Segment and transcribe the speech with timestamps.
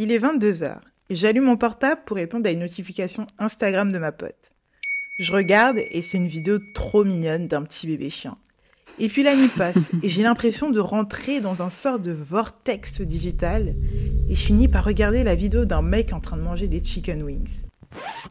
[0.00, 0.76] Il est 22h
[1.10, 4.52] et j'allume mon portable pour répondre à une notification Instagram de ma pote.
[5.18, 8.36] Je regarde et c'est une vidéo trop mignonne d'un petit bébé chien.
[9.00, 13.00] Et puis la nuit passe et j'ai l'impression de rentrer dans un sort de vortex
[13.00, 13.74] digital
[14.28, 17.24] et je finis par regarder la vidéo d'un mec en train de manger des chicken
[17.24, 17.62] wings.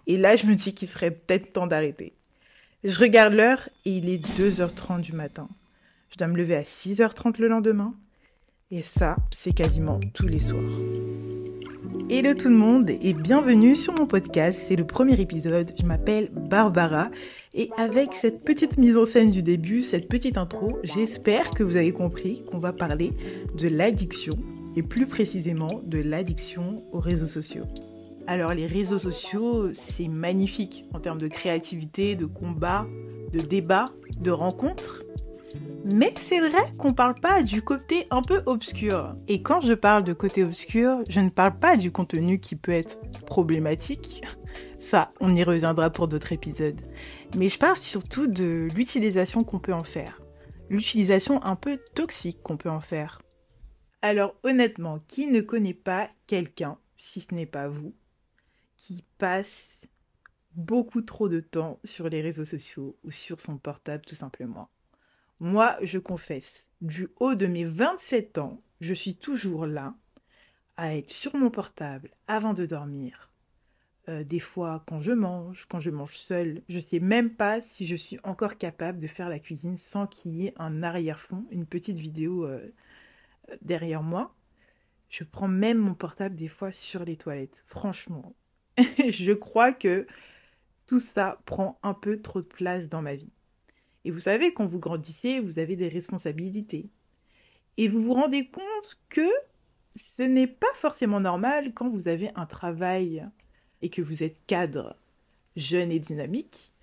[0.06, 2.14] Et là, je me dis qu'il serait peut-être temps d'arrêter.
[2.86, 5.50] Je regarde l'heure et il est 2h30 du matin.
[6.12, 7.94] Je dois me lever à 6h30 le lendemain.
[8.72, 10.64] Et ça, c'est quasiment tous les soirs.
[12.10, 14.64] Hello tout le monde et bienvenue sur mon podcast.
[14.66, 15.74] C'est le premier épisode.
[15.78, 17.10] Je m'appelle Barbara
[17.54, 21.76] et avec cette petite mise en scène du début, cette petite intro, j'espère que vous
[21.76, 23.12] avez compris qu'on va parler
[23.58, 24.32] de l'addiction
[24.78, 27.66] et plus précisément de l'addiction aux réseaux sociaux.
[28.26, 32.88] Alors les réseaux sociaux, c'est magnifique en termes de créativité, de combat,
[33.34, 33.88] de débat,
[34.22, 35.04] de rencontres.
[35.86, 39.16] Mais c'est vrai qu'on parle pas du côté un peu obscur.
[39.28, 42.74] Et quand je parle de côté obscur, je ne parle pas du contenu qui peut
[42.74, 44.22] être problématique.
[44.80, 46.82] Ça, on y reviendra pour d'autres épisodes.
[47.36, 50.22] Mais je parle surtout de l'utilisation qu'on peut en faire.
[50.70, 53.22] L'utilisation un peu toxique qu'on peut en faire.
[54.02, 57.96] Alors honnêtement, qui ne connaît pas quelqu'un, si ce n'est pas vous,
[58.76, 59.88] qui passe
[60.54, 64.70] beaucoup trop de temps sur les réseaux sociaux ou sur son portable tout simplement?
[65.40, 69.96] Moi, je confesse, du haut de mes 27 ans, je suis toujours là
[70.78, 73.32] à être sur mon portable avant de dormir.
[74.10, 77.62] Euh, des fois, quand je mange, quand je mange seule, je ne sais même pas
[77.62, 81.46] si je suis encore capable de faire la cuisine sans qu'il y ait un arrière-fond,
[81.52, 82.74] une petite vidéo euh,
[83.62, 84.34] derrière moi.
[85.10, 87.64] Je prends même mon portable des fois sur les toilettes.
[87.68, 88.34] Franchement,
[88.78, 90.08] je crois que
[90.86, 93.32] tout ça prend un peu trop de place dans ma vie.
[94.06, 96.90] Et vous savez, quand vous grandissez, vous avez des responsabilités.
[97.78, 99.28] Et vous vous rendez compte que
[100.16, 103.28] ce n'est pas forcément normal quand vous avez un travail
[103.82, 104.96] et que vous êtes cadre,
[105.56, 106.74] jeune et dynamique,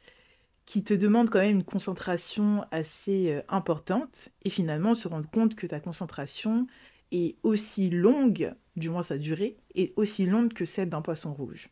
[0.66, 5.54] qui te demande quand même une concentration assez euh, importante et finalement se rendre compte
[5.54, 6.66] que ta concentration
[7.12, 11.68] est aussi longue, du moins sa durée, est aussi longue que celle d'un poisson rouge.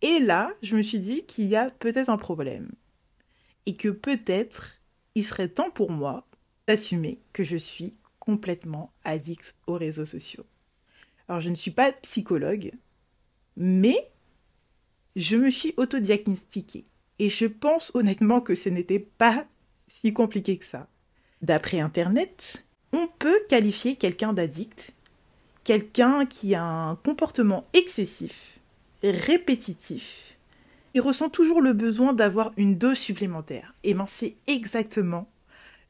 [0.00, 2.70] Et là, je me suis dit qu'il y a peut-être un problème
[3.66, 4.80] et que peut-être
[5.14, 6.26] il serait temps pour moi
[6.66, 10.44] d'assumer que je suis complètement addict aux réseaux sociaux.
[11.28, 12.72] Alors je ne suis pas psychologue,
[13.56, 14.10] mais
[15.16, 16.84] je me suis autodiagnostiquée
[17.18, 19.46] et je pense honnêtement que ce n'était pas
[19.86, 20.88] si compliqué que ça.
[21.42, 24.92] D'après Internet, on peut qualifier quelqu'un d'addict,
[25.62, 28.60] quelqu'un qui a un comportement excessif,
[29.02, 30.36] répétitif,
[30.94, 33.74] il ressent toujours le besoin d'avoir une dose supplémentaire.
[33.82, 35.28] Et ben c'est exactement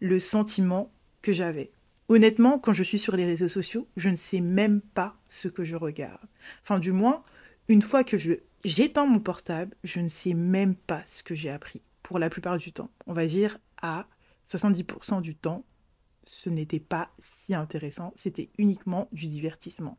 [0.00, 1.70] le sentiment que j'avais.
[2.08, 5.64] Honnêtement, quand je suis sur les réseaux sociaux, je ne sais même pas ce que
[5.64, 6.20] je regarde.
[6.62, 7.22] Enfin, du moins,
[7.68, 8.16] une fois que
[8.64, 11.82] j'éteins mon portable, je ne sais même pas ce que j'ai appris.
[12.02, 14.06] Pour la plupart du temps, on va dire à
[14.50, 15.64] 70% du temps,
[16.24, 17.10] ce n'était pas
[17.46, 19.98] si intéressant, c'était uniquement du divertissement.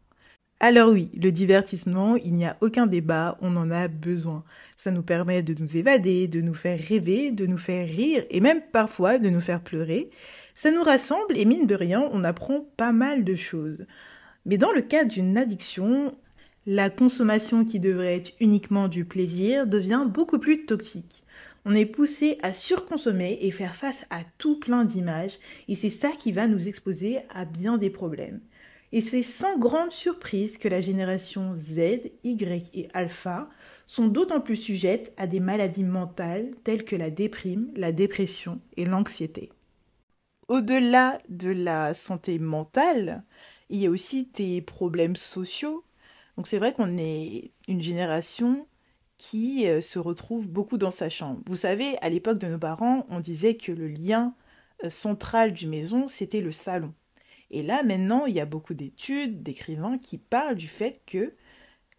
[0.62, 4.46] Alors oui, le divertissement, il n'y a aucun débat, on en a besoin.
[4.78, 8.40] Ça nous permet de nous évader, de nous faire rêver, de nous faire rire et
[8.40, 10.10] même parfois de nous faire pleurer.
[10.54, 13.86] Ça nous rassemble et mine de rien, on apprend pas mal de choses.
[14.46, 16.16] Mais dans le cas d'une addiction,
[16.66, 21.24] la consommation qui devrait être uniquement du plaisir devient beaucoup plus toxique.
[21.66, 25.38] On est poussé à surconsommer et faire face à tout plein d'images
[25.68, 28.40] et c'est ça qui va nous exposer à bien des problèmes.
[28.96, 33.50] Et c'est sans grande surprise que la génération Z, Y et Alpha
[33.86, 38.86] sont d'autant plus sujettes à des maladies mentales telles que la déprime, la dépression et
[38.86, 39.52] l'anxiété.
[40.48, 43.26] Au-delà de la santé mentale,
[43.70, 45.84] il y a aussi des problèmes sociaux.
[46.38, 48.66] Donc c'est vrai qu'on est une génération
[49.18, 51.42] qui euh, se retrouve beaucoup dans sa chambre.
[51.48, 54.34] Vous savez, à l'époque de nos parents, on disait que le lien
[54.86, 56.94] euh, central du maison, c'était le salon.
[57.52, 61.34] Et là, maintenant, il y a beaucoup d'études, d'écrivains qui parlent du fait que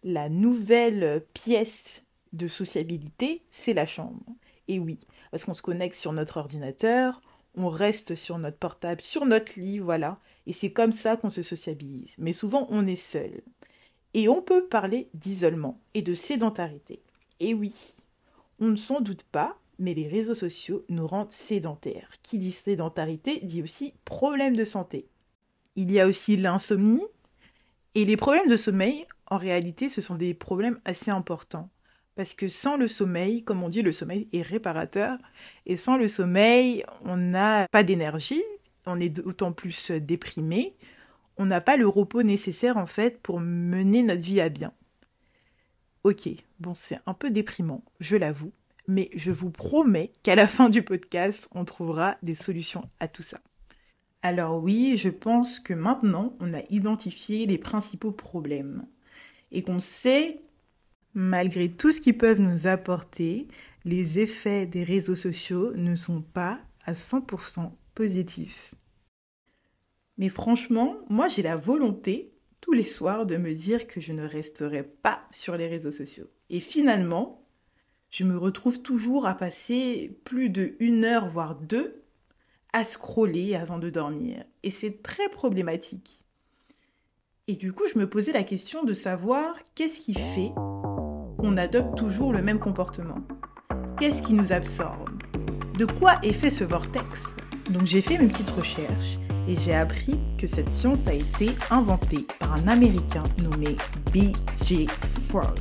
[0.03, 2.03] la nouvelle pièce
[2.33, 4.23] de sociabilité, c'est la chambre.
[4.67, 4.99] Et oui,
[5.31, 7.21] parce qu'on se connecte sur notre ordinateur,
[7.55, 10.19] on reste sur notre portable, sur notre lit, voilà.
[10.45, 12.15] Et c'est comme ça qu'on se sociabilise.
[12.17, 13.41] Mais souvent, on est seul.
[14.13, 17.01] Et on peut parler d'isolement et de sédentarité.
[17.39, 17.95] Et oui,
[18.59, 22.11] on ne s'en doute pas, mais les réseaux sociaux nous rendent sédentaires.
[22.23, 25.07] Qui dit sédentarité dit aussi problème de santé.
[25.77, 27.05] Il y a aussi l'insomnie.
[27.95, 31.69] Et les problèmes de sommeil, en réalité, ce sont des problèmes assez importants.
[32.15, 35.17] Parce que sans le sommeil, comme on dit, le sommeil est réparateur.
[35.65, 38.43] Et sans le sommeil, on n'a pas d'énergie,
[38.87, 40.75] on est d'autant plus déprimé,
[41.37, 44.73] on n'a pas le repos nécessaire en fait pour mener notre vie à bien.
[46.03, 46.29] Ok,
[46.59, 48.53] bon c'est un peu déprimant, je l'avoue,
[48.87, 53.23] mais je vous promets qu'à la fin du podcast, on trouvera des solutions à tout
[53.23, 53.39] ça.
[54.29, 58.85] Alors oui, je pense que maintenant, on a identifié les principaux problèmes
[59.53, 60.41] et qu'on sait,
[61.13, 63.47] malgré tout ce qu'ils peuvent nous apporter,
[63.85, 68.75] les effets des réseaux sociaux ne sont pas à 100% positifs.
[70.17, 74.27] Mais franchement, moi j'ai la volonté tous les soirs de me dire que je ne
[74.27, 76.29] resterai pas sur les réseaux sociaux.
[76.49, 77.47] Et finalement,
[78.09, 82.03] je me retrouve toujours à passer plus de une heure, voire deux,
[82.73, 84.43] à scroller avant de dormir.
[84.63, 86.23] Et c'est très problématique.
[87.47, 90.51] Et du coup, je me posais la question de savoir qu'est-ce qui fait
[91.37, 93.19] qu'on adopte toujours le même comportement
[93.99, 95.09] Qu'est-ce qui nous absorbe?
[95.77, 97.23] De quoi est fait ce vortex?
[97.69, 99.17] Donc j'ai fait mes petites recherches
[99.47, 103.75] et j'ai appris que cette science a été inventée par un Américain nommé
[104.13, 104.87] B.J.
[105.29, 105.57] Frog.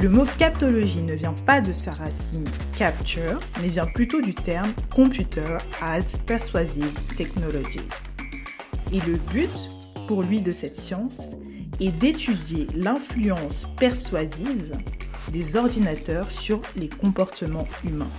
[0.00, 2.44] Le mot captologie ne vient pas de sa racine
[2.76, 7.80] capture, mais vient plutôt du terme computer as persuasive technology.
[8.92, 9.50] Et le but
[10.06, 11.20] pour lui de cette science
[11.80, 14.78] est d'étudier l'influence persuasive
[15.32, 18.10] des ordinateurs sur les comportements humains.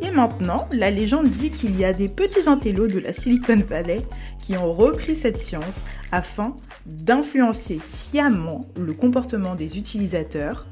[0.00, 4.02] Et maintenant, la légende dit qu'il y a des petits intellos de la Silicon Valley
[4.42, 5.80] qui ont repris cette science
[6.10, 10.66] afin d'influencer sciemment le comportement des utilisateurs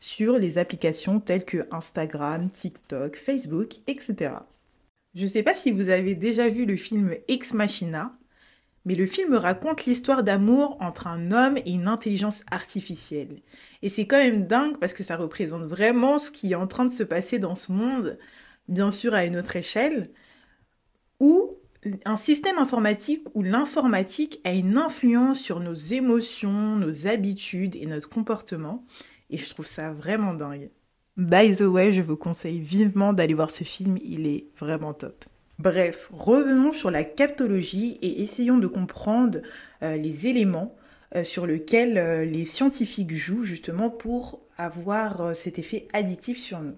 [0.00, 4.32] sur les applications telles que Instagram, TikTok, Facebook, etc.
[5.14, 8.16] Je ne sais pas si vous avez déjà vu le film Ex Machina,
[8.84, 13.42] mais le film raconte l'histoire d'amour entre un homme et une intelligence artificielle.
[13.82, 16.84] Et c'est quand même dingue parce que ça représente vraiment ce qui est en train
[16.84, 18.18] de se passer dans ce monde,
[18.68, 20.10] bien sûr à une autre échelle,
[21.20, 21.50] où
[22.04, 28.08] un système informatique où l'informatique a une influence sur nos émotions, nos habitudes et notre
[28.08, 28.84] comportement.
[29.30, 30.70] Et je trouve ça vraiment dingue.
[31.16, 35.24] By the way, je vous conseille vivement d'aller voir ce film, il est vraiment top.
[35.58, 39.40] Bref, revenons sur la captologie et essayons de comprendre
[39.82, 40.76] euh, les éléments
[41.16, 46.76] euh, sur lesquels euh, les scientifiques jouent justement pour avoir cet effet additif sur nous.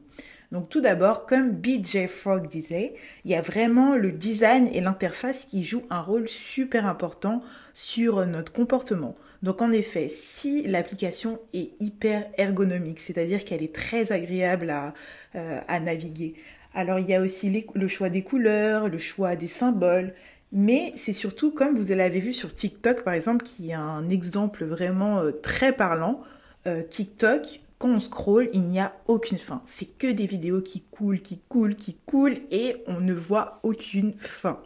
[0.50, 2.94] Donc tout d'abord, comme BJ Frog disait,
[3.26, 7.42] il y a vraiment le design et l'interface qui jouent un rôle super important
[7.74, 9.14] sur notre comportement.
[9.42, 14.94] Donc en effet, si l'application est hyper ergonomique, c'est-à-dire qu'elle est très agréable à,
[15.34, 16.34] à naviguer,
[16.74, 20.14] alors il y a aussi le choix des couleurs, le choix des symboles,
[20.52, 24.64] mais c'est surtout comme vous l'avez vu sur TikTok par exemple, qui est un exemple
[24.64, 26.22] vraiment euh, très parlant.
[26.66, 29.62] Euh, TikTok, quand on scroll, il n'y a aucune fin.
[29.64, 34.14] C'est que des vidéos qui coulent, qui coulent, qui coulent et on ne voit aucune
[34.18, 34.60] fin.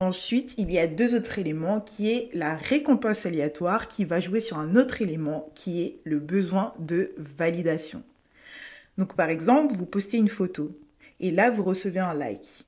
[0.00, 4.40] Ensuite, il y a deux autres éléments qui est la récompense aléatoire qui va jouer
[4.40, 8.02] sur un autre élément qui est le besoin de validation.
[8.98, 10.78] Donc par exemple, vous postez une photo
[11.18, 12.66] et là vous recevez un like.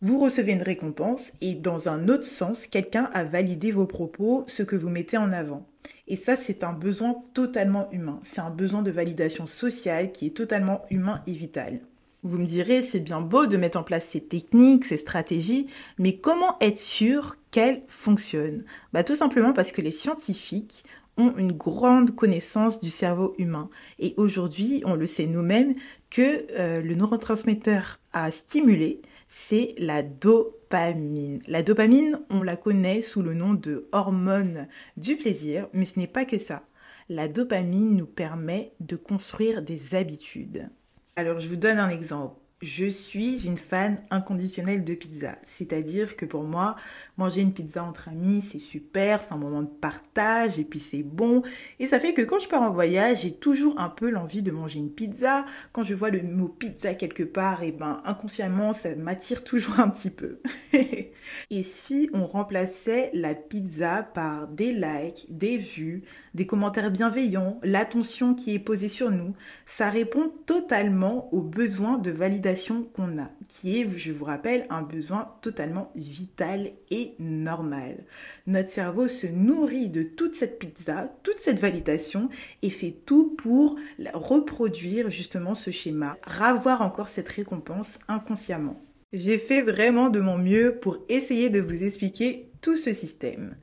[0.00, 4.64] Vous recevez une récompense et dans un autre sens, quelqu'un a validé vos propos, ce
[4.64, 5.68] que vous mettez en avant.
[6.08, 8.18] Et ça, c'est un besoin totalement humain.
[8.24, 11.80] C'est un besoin de validation sociale qui est totalement humain et vital.
[12.26, 16.16] Vous me direz, c'est bien beau de mettre en place ces techniques, ces stratégies, mais
[16.16, 18.64] comment être sûr qu'elles fonctionnent?
[18.92, 20.84] Bah, Tout simplement parce que les scientifiques
[21.16, 23.70] ont une grande connaissance du cerveau humain.
[24.00, 25.76] Et aujourd'hui, on le sait nous-mêmes
[26.10, 31.40] que euh, le neurotransmetteur à stimuler, c'est la dopamine.
[31.46, 34.66] La dopamine, on la connaît sous le nom de hormone
[34.96, 36.64] du plaisir, mais ce n'est pas que ça.
[37.08, 40.68] La dopamine nous permet de construire des habitudes.
[41.16, 45.36] Alors, je vous donne un exemple je suis une fan inconditionnelle de pizza.
[45.42, 46.76] C'est-à-dire que pour moi,
[47.18, 51.02] manger une pizza entre amis, c'est super, c'est un moment de partage et puis c'est
[51.02, 51.42] bon.
[51.80, 54.50] Et ça fait que quand je pars en voyage, j'ai toujours un peu l'envie de
[54.50, 55.44] manger une pizza.
[55.72, 59.78] Quand je vois le mot pizza quelque part, et eh ben inconsciemment, ça m'attire toujours
[59.78, 60.40] un petit peu.
[60.72, 68.34] et si on remplaçait la pizza par des likes, des vues, des commentaires bienveillants, l'attention
[68.34, 69.34] qui est posée sur nous,
[69.66, 72.45] ça répond totalement aux besoins de validation
[72.94, 78.04] qu'on a, qui est, je vous rappelle, un besoin totalement vital et normal.
[78.46, 82.28] Notre cerveau se nourrit de toute cette pizza, toute cette validation
[82.62, 83.76] et fait tout pour
[84.14, 88.80] reproduire justement ce schéma, ravoir encore cette récompense inconsciemment.
[89.12, 93.56] J'ai fait vraiment de mon mieux pour essayer de vous expliquer tout ce système.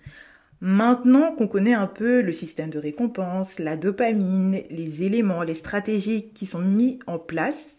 [0.61, 6.29] Maintenant qu'on connaît un peu le système de récompense, la dopamine, les éléments, les stratégies
[6.33, 7.72] qui sont mis en place,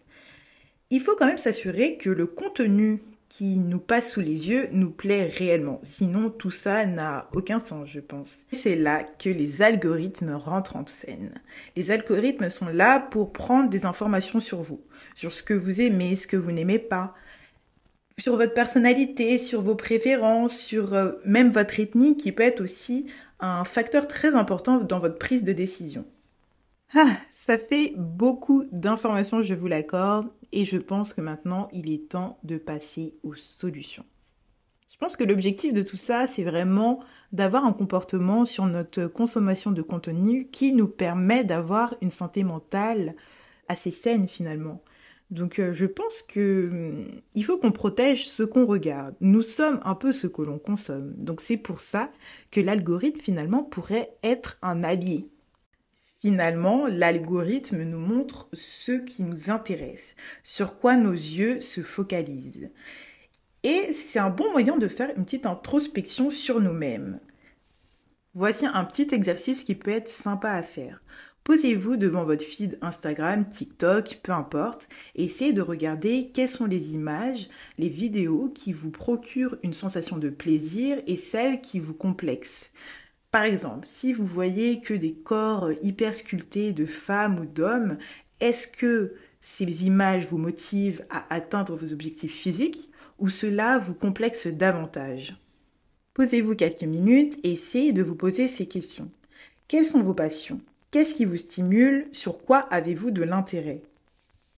[0.89, 4.91] il faut quand même s'assurer que le contenu qui nous passe sous les yeux nous
[4.91, 5.79] plaît réellement.
[5.83, 8.37] Sinon, tout ça n'a aucun sens, je pense.
[8.51, 11.33] C'est là que les algorithmes rentrent en scène.
[11.75, 14.81] Les algorithmes sont là pour prendre des informations sur vous,
[15.15, 17.15] sur ce que vous aimez, ce que vous n'aimez pas,
[18.17, 23.07] sur votre personnalité, sur vos préférences, sur euh, même votre ethnie qui peut être aussi
[23.39, 26.05] un facteur très important dans votre prise de décision.
[26.93, 32.09] Ah, ça fait beaucoup d'informations, je vous l'accorde, et je pense que maintenant il est
[32.09, 34.05] temps de passer aux solutions.
[34.91, 39.71] Je pense que l'objectif de tout ça, c'est vraiment d'avoir un comportement sur notre consommation
[39.71, 43.15] de contenu qui nous permet d'avoir une santé mentale
[43.67, 44.81] assez saine finalement.
[45.31, 49.15] Donc euh, je pense que hum, il faut qu'on protège ce qu'on regarde.
[49.19, 51.13] Nous sommes un peu ce que l'on consomme.
[51.17, 52.09] Donc c'est pour ça
[52.51, 55.27] que l'algorithme finalement pourrait être un allié.
[56.25, 62.71] Finalement, l'algorithme nous montre ce qui nous intéresse, sur quoi nos yeux se focalisent.
[63.61, 67.19] Et c'est un bon moyen de faire une petite introspection sur nous-mêmes.
[68.33, 71.03] Voici un petit exercice qui peut être sympa à faire.
[71.43, 76.95] Posez-vous devant votre feed Instagram, TikTok, peu importe, et essayez de regarder quelles sont les
[76.95, 82.71] images, les vidéos qui vous procurent une sensation de plaisir et celles qui vous complexent.
[83.35, 87.97] Par exemple, si vous voyez que des corps hyper sculptés de femmes ou d'hommes,
[88.39, 92.89] est-ce que ces images vous motivent à atteindre vos objectifs physiques
[93.19, 95.35] ou cela vous complexe davantage?
[96.13, 99.11] Posez-vous quelques minutes et essayez de vous poser ces questions.
[99.67, 100.61] Quelles sont vos passions?
[100.91, 102.07] Qu'est-ce qui vous stimule?
[102.13, 103.81] Sur quoi avez-vous de l'intérêt?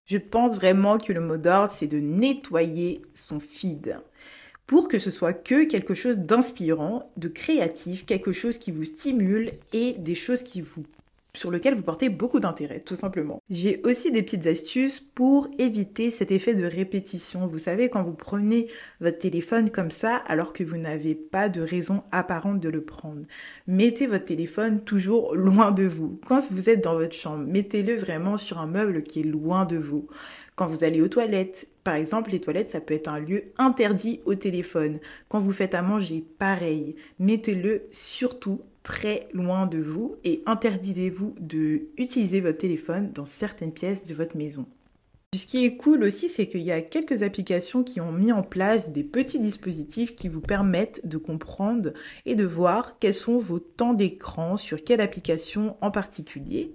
[0.06, 3.98] Je pense vraiment que le mot d'ordre, c'est de nettoyer son feed
[4.68, 9.50] pour que ce soit que quelque chose d'inspirant, de créatif, quelque chose qui vous stimule
[9.72, 10.84] et des choses qui vous
[11.34, 13.40] sur lequel vous portez beaucoup d'intérêt, tout simplement.
[13.48, 17.46] J'ai aussi des petites astuces pour éviter cet effet de répétition.
[17.46, 18.66] Vous savez, quand vous prenez
[19.00, 23.22] votre téléphone comme ça, alors que vous n'avez pas de raison apparente de le prendre,
[23.68, 26.18] mettez votre téléphone toujours loin de vous.
[26.26, 29.76] Quand vous êtes dans votre chambre, mettez-le vraiment sur un meuble qui est loin de
[29.76, 30.08] vous.
[30.56, 34.20] Quand vous allez aux toilettes, par exemple, les toilettes, ça peut être un lieu interdit
[34.26, 34.98] au téléphone.
[35.30, 36.96] Quand vous faites à manger, pareil.
[37.18, 44.04] Mettez-le surtout très loin de vous et interdisez-vous de utiliser votre téléphone dans certaines pièces
[44.04, 44.66] de votre maison.
[45.34, 48.40] Ce qui est cool aussi, c'est qu'il y a quelques applications qui ont mis en
[48.40, 51.92] place des petits dispositifs qui vous permettent de comprendre
[52.24, 56.74] et de voir quels sont vos temps d'écran sur quelle application en particulier.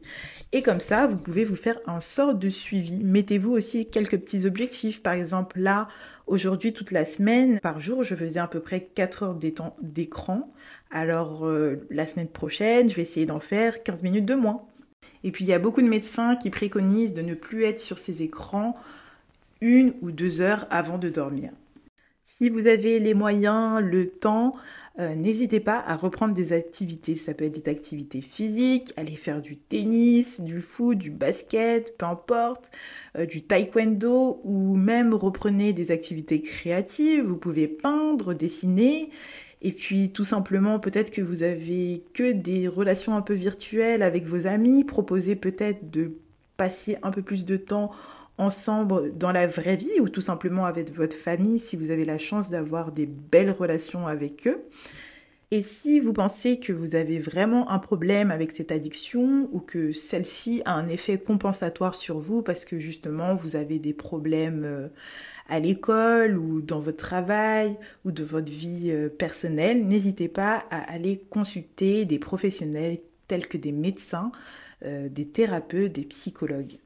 [0.51, 3.03] Et comme ça, vous pouvez vous faire un sort de suivi.
[3.03, 5.01] Mettez-vous aussi quelques petits objectifs.
[5.01, 5.87] Par exemple, là,
[6.27, 9.39] aujourd'hui, toute la semaine, par jour, je faisais à peu près 4 heures
[9.81, 10.53] d'écran.
[10.91, 14.67] Alors, euh, la semaine prochaine, je vais essayer d'en faire 15 minutes de moins.
[15.23, 17.97] Et puis il y a beaucoup de médecins qui préconisent de ne plus être sur
[17.97, 18.75] ces écrans
[19.61, 21.51] une ou deux heures avant de dormir.
[22.25, 24.55] Si vous avez les moyens, le temps,
[24.99, 27.15] euh, n'hésitez pas à reprendre des activités.
[27.15, 32.05] Ça peut être des activités physiques, aller faire du tennis, du foot, du basket, peu
[32.05, 32.71] importe,
[33.17, 37.23] euh, du taekwondo ou même reprenez des activités créatives.
[37.23, 39.09] Vous pouvez peindre, dessiner
[39.63, 44.25] et puis tout simplement, peut-être que vous avez que des relations un peu virtuelles avec
[44.25, 46.17] vos amis, proposez peut-être de
[46.57, 47.91] passer un peu plus de temps
[48.37, 52.17] ensemble dans la vraie vie ou tout simplement avec votre famille si vous avez la
[52.17, 54.65] chance d'avoir des belles relations avec eux.
[55.51, 59.91] Et si vous pensez que vous avez vraiment un problème avec cette addiction ou que
[59.91, 64.87] celle-ci a un effet compensatoire sur vous parce que justement vous avez des problèmes euh,
[65.49, 70.91] à l'école ou dans votre travail ou de votre vie euh, personnelle, n'hésitez pas à
[70.91, 74.31] aller consulter des professionnels tels que des médecins,
[74.85, 76.77] euh, des thérapeutes, des psychologues.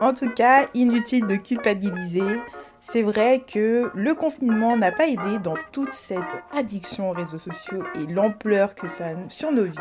[0.00, 2.40] En tout cas, inutile de culpabiliser.
[2.80, 6.18] C'est vrai que le confinement n'a pas aidé dans toute cette
[6.56, 9.78] addiction aux réseaux sociaux et l'ampleur que ça a sur nos vies.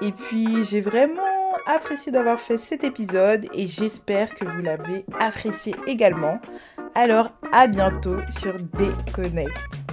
[0.00, 1.22] Et puis, j'ai vraiment
[1.66, 6.40] apprécié d'avoir fait cet épisode et j'espère que vous l'avez apprécié également.
[6.94, 9.83] Alors à bientôt sur Déconnect.